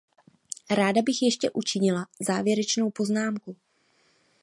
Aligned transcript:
Ráda 0.69 1.01
bych 1.01 1.21
ještě 1.21 1.49
učinila 1.53 2.05
závěrečnou 2.19 2.91
poznámku. 2.91 3.55